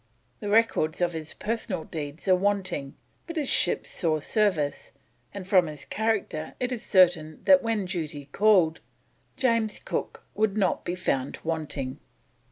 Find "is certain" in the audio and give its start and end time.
6.71-7.39